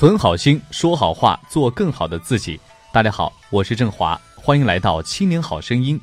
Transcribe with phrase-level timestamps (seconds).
[0.00, 2.58] 存好心，说好话，做更好的自己。
[2.90, 6.00] 大家好，我是郑华，欢迎来到《青年好声音》。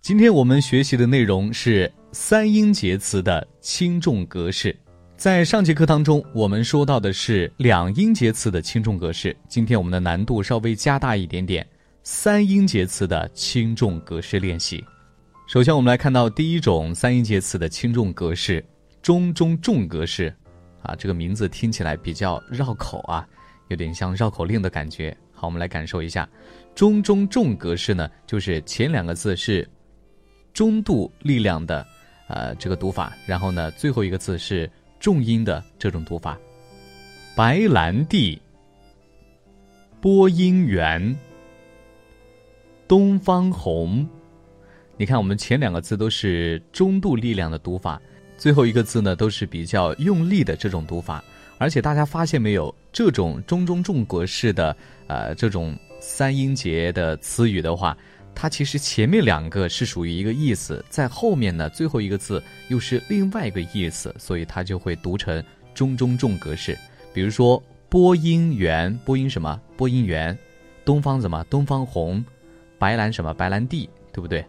[0.00, 4.78] 今天我们学习的内容是三音节词的轻重格式。
[5.16, 9.36] 在上节课当中，我们说到的是两音节词的轻重格式。
[9.48, 11.66] 今天我们的难度稍微加大一点点，
[12.04, 14.84] 三音节词的轻重格式练习。
[15.48, 18.64] 首先，我们来看到第一种三音节词的轻重格式——
[19.02, 20.32] 中中重格式。
[20.84, 23.26] 啊，这个名字听起来比较绕口啊，
[23.68, 25.16] 有点像绕口令的感觉。
[25.32, 26.28] 好，我们来感受一下，
[26.74, 29.68] 中中重格式呢，就是前两个字是
[30.52, 31.84] 中度力量的，
[32.28, 36.38] 呃，这个读法，然后呢，最后一个字是重音的这种读法。
[37.34, 38.40] 白兰地，
[40.00, 41.16] 播音员，
[42.86, 44.08] 东方红。
[44.96, 48.00] 你看，我们前两个字都是中度力量的读法。
[48.36, 51.22] 最后一个字呢，都是比较用力的这种读法，
[51.58, 57.96] 而且大家发现没有，这种中中重格式的呃这种三音节的词语的话，
[58.34, 65.42] 它其实前面两个是属于一个意思，在后面呢最后一个字又是另外一个意思，所以它就会读成
[65.74, 66.76] 中中重格式。
[67.12, 69.58] 比如说播音员，播音什么？
[69.76, 70.36] 播音员，
[70.84, 71.44] 东方什么？
[71.48, 72.22] 东方红，
[72.78, 73.32] 白兰什么？
[73.32, 74.44] 白兰地，对不对？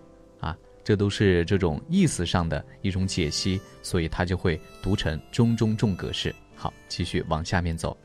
[0.86, 6.34] 这都是这种意思上的一种解析，所以它就会读成中中重格式。
[6.56, 7.98] 好，继续往下面走。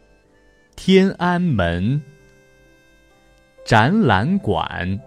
[0.77, 2.01] 天安门、
[3.67, 4.99] 展览馆、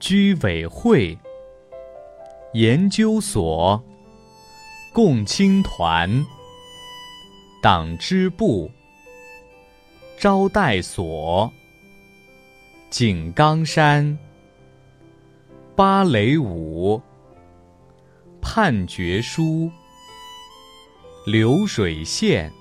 [0.00, 1.16] 居委会、
[2.54, 3.80] 研究所、
[4.92, 6.10] 共青团、
[7.62, 8.68] 党支部、
[10.18, 11.48] 招待所、
[12.90, 14.18] 井冈山。
[15.76, 17.02] 芭蕾舞、
[18.40, 19.68] 判决书、
[21.26, 22.52] 流水线、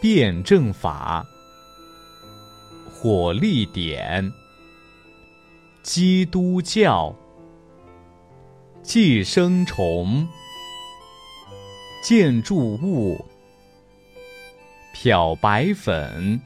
[0.00, 1.26] 辩证法、
[2.88, 4.32] 火力点、
[5.82, 7.12] 基督教、
[8.80, 10.28] 寄生虫、
[12.00, 13.24] 建筑物、
[14.92, 16.40] 漂白粉、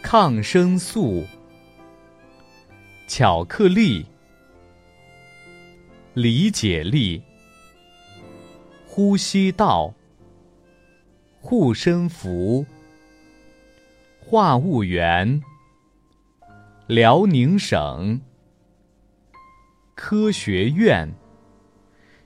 [0.00, 1.22] 抗生素。
[3.12, 4.06] 巧克力、
[6.14, 7.20] 理解力、
[8.86, 9.92] 呼吸道、
[11.40, 12.64] 护身符、
[14.20, 15.42] 话务员、
[16.86, 18.20] 辽宁省、
[19.96, 21.12] 科学院。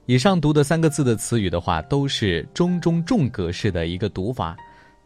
[0.05, 4.55] 以上读的三个字的词语的话，都是中中重格式的一个读法。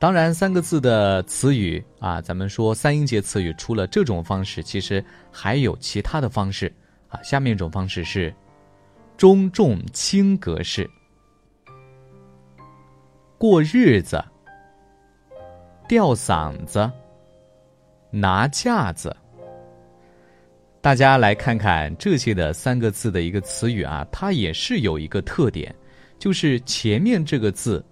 [0.01, 6.73] 当然，三个字的词语啊，咱们说三音节词语，除了这种方式，其实还有其他的方式
[7.09, 7.21] 啊。
[7.21, 8.33] 下面一种方式是
[9.17, 10.89] 中重轻格式。
[13.39, 14.25] 过日子、
[15.89, 16.89] 吊嗓子、
[18.13, 19.15] 拿架子。
[20.81, 25.75] 大家来看看这些的三个字的一个词语啊，它也是有一个特点，
[26.21, 27.85] 就是前面这个字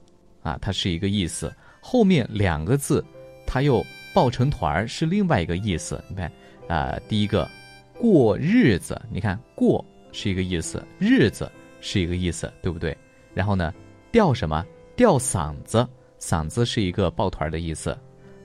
[0.43, 1.53] 啊，它是一个意思。
[1.89, 3.05] 后面两个字，
[3.47, 3.81] 它又
[4.13, 6.03] 抱成团儿，是另外一个意思。
[6.09, 6.33] 你看，
[6.67, 7.49] 啊，第一个
[7.97, 11.49] 过日子，你看过是一个意思，日子
[11.81, 12.97] 是一个意思，对不对？
[13.33, 13.73] 然后呢，
[14.11, 14.67] 吊什么？
[14.97, 15.87] 吊嗓子，
[16.19, 17.97] 嗓子是一个抱团的意思。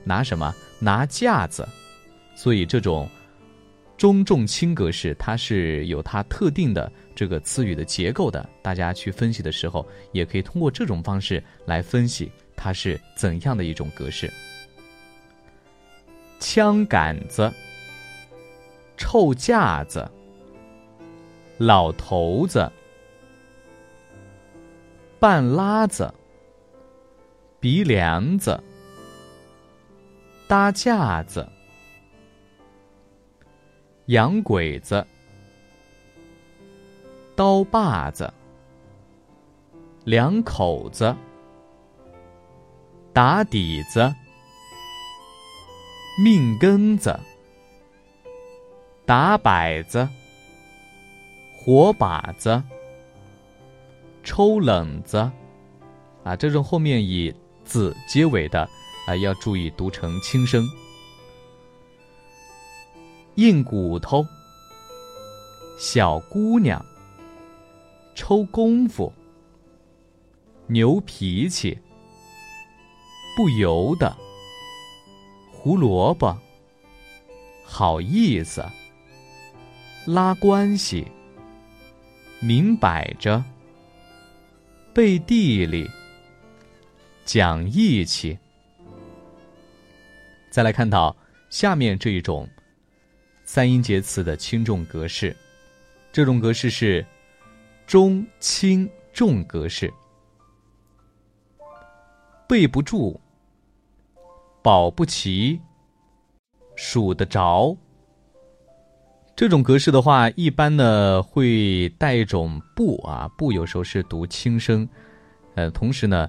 [0.04, 0.54] 拿什么？
[0.78, 1.68] 拿架子。
[2.36, 3.08] 所以这种
[3.96, 8.48] 中重轻格式，它是有它特定的这个词语的结构的。
[8.62, 12.30] 大家去分析的时候，也可以通过这种方式来分析。
[12.64, 14.32] 它是怎样的一种格式？
[16.38, 17.52] 枪杆子、
[18.96, 20.08] 臭架子、
[21.58, 22.70] 老头子、
[25.18, 26.14] 半拉子、
[27.58, 28.62] 鼻梁子、
[30.46, 31.44] 搭架子、
[34.06, 35.04] 洋鬼子、
[37.34, 38.32] 刀把子、
[40.04, 41.12] 两口子。
[43.12, 44.14] 打底子、
[46.18, 47.20] 命根子、
[49.04, 50.08] 打摆子、
[51.54, 52.62] 活把子、
[54.24, 55.30] 抽冷子，
[56.24, 57.34] 啊，这种后面以
[57.66, 58.66] “子”结尾的
[59.06, 60.66] 啊，要注意读成轻声。
[63.34, 64.24] 硬骨头、
[65.78, 66.82] 小姑娘、
[68.14, 69.12] 抽功夫、
[70.66, 71.78] 牛脾气。
[73.34, 74.14] 不由得，
[75.50, 76.36] 胡萝卜，
[77.64, 78.62] 好意思，
[80.04, 81.06] 拉关系，
[82.40, 83.42] 明摆着，
[84.92, 85.88] 背地里，
[87.24, 88.38] 讲义气。
[90.50, 91.16] 再来看到
[91.48, 92.46] 下面这一种
[93.46, 95.34] 三音节词的轻重格式，
[96.12, 97.02] 这种格式是
[97.86, 99.90] 中轻重格式，
[102.46, 103.18] 背不住，
[104.62, 105.60] 保不齐，
[106.76, 107.76] 数得着。
[109.34, 114.88] 这种格式的话，一般呢会带一种不啊，不有时候是读轻声，
[115.54, 116.28] 呃，同时呢，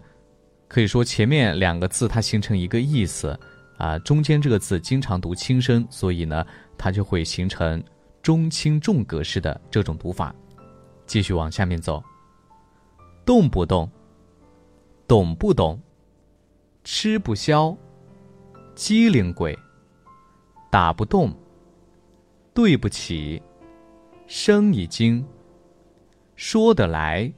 [0.67, 3.37] 可以说前面两个字它形成一个意思
[3.77, 6.45] 啊，中间这个字经常读轻声，所以呢，
[6.77, 7.83] 它就会形成
[8.21, 10.33] 中轻重格式的这种读法。
[11.05, 12.01] 继续往下面走，
[13.25, 13.91] 动不动，
[15.05, 15.79] 懂不懂，
[16.85, 17.75] 吃不消，
[18.75, 19.57] 机灵鬼，
[20.71, 21.33] 打不动。
[22.55, 23.41] 对不起，
[24.27, 25.25] 生已经
[26.35, 27.31] 说得来，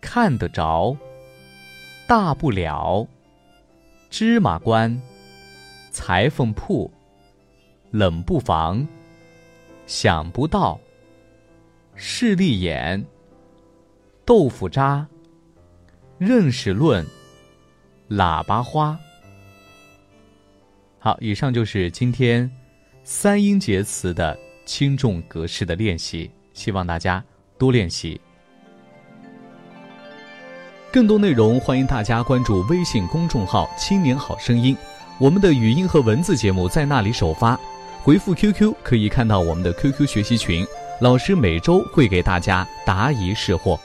[0.00, 0.96] 看得着，
[2.06, 3.06] 大不了，
[4.10, 5.00] 芝麻官，
[5.90, 6.88] 裁缝铺，
[7.90, 8.86] 冷不防，
[9.86, 10.78] 想不到，
[11.96, 13.04] 势利眼，
[14.24, 15.08] 豆腐渣，
[16.18, 17.04] 认识论，
[18.08, 18.96] 喇叭花。
[21.04, 22.48] 好，以上就是今天。
[23.02, 27.20] 三音节词的轻重格式的练习，希望大家
[27.58, 28.20] 多练习。
[30.92, 34.76] 更多内容，欢迎大家关注微信公众号“青年好声音”，
[35.18, 37.58] 我们的语音和文字节目在那里首发。
[38.04, 40.64] 回复 QQ 可以看到我们的 QQ 学习群，
[41.00, 43.76] 老师每周会给大家答疑释惑。